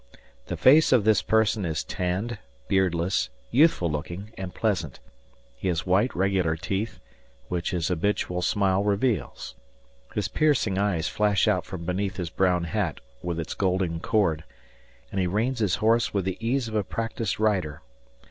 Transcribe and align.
The 0.47 0.57
face 0.57 0.91
of 0.91 1.03
this 1.03 1.21
person 1.21 1.63
is 1.63 1.83
tanned, 1.83 2.39
beardless, 2.67 3.29
youthful 3.51 3.87
looking, 3.87 4.33
and 4.35 4.51
pleasant. 4.51 4.99
He 5.55 5.67
has 5.67 5.85
white 5.85 6.15
regular 6.15 6.55
teeth, 6.55 6.97
which 7.49 7.69
his 7.69 7.89
habitual 7.89 8.41
smile 8.41 8.83
reveals. 8.83 9.53
His 10.15 10.27
piercing 10.27 10.79
eyes 10.79 11.07
flash 11.07 11.47
out 11.47 11.65
from 11.67 11.85
beneath 11.85 12.15
his 12.17 12.31
brown 12.31 12.63
hat, 12.63 12.99
with 13.21 13.39
its 13.39 13.53
golden 13.53 13.99
cord; 13.99 14.43
and 15.11 15.19
he 15.21 15.27
reins 15.27 15.59
his 15.59 15.75
horse 15.75 16.15
with 16.15 16.25
the 16.25 16.37
ease 16.39 16.67
of 16.67 16.73
a 16.73 16.83
practised 16.83 17.39
rider. 17.39 17.83